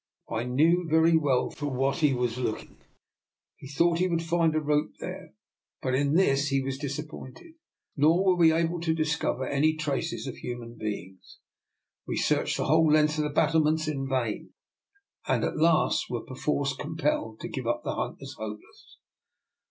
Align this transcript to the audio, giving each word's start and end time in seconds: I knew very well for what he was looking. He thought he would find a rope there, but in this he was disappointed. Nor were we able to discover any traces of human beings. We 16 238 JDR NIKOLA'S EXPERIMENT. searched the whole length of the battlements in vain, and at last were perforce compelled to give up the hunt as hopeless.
I 0.31 0.45
knew 0.45 0.87
very 0.89 1.15
well 1.15 1.51
for 1.51 1.67
what 1.67 1.97
he 1.97 2.11
was 2.11 2.39
looking. 2.39 2.81
He 3.57 3.67
thought 3.67 3.99
he 3.99 4.07
would 4.07 4.23
find 4.23 4.55
a 4.55 4.59
rope 4.59 4.89
there, 4.99 5.35
but 5.79 5.93
in 5.93 6.15
this 6.15 6.47
he 6.47 6.59
was 6.59 6.79
disappointed. 6.79 7.53
Nor 7.95 8.25
were 8.25 8.35
we 8.35 8.51
able 8.51 8.81
to 8.81 8.95
discover 8.95 9.47
any 9.47 9.75
traces 9.75 10.25
of 10.25 10.37
human 10.37 10.75
beings. 10.75 11.37
We 12.07 12.17
16 12.17 12.47
238 12.47 12.49
JDR 12.49 12.49
NIKOLA'S 12.49 12.49
EXPERIMENT. 12.49 12.49
searched 12.49 12.57
the 12.57 12.65
whole 12.65 12.91
length 12.91 13.17
of 13.19 13.23
the 13.23 13.29
battlements 13.29 13.87
in 13.87 14.09
vain, 14.09 14.53
and 15.27 15.43
at 15.43 15.57
last 15.63 16.09
were 16.09 16.25
perforce 16.25 16.75
compelled 16.75 17.39
to 17.41 17.47
give 17.47 17.67
up 17.67 17.83
the 17.83 17.93
hunt 17.93 18.17
as 18.23 18.33
hopeless. 18.39 18.97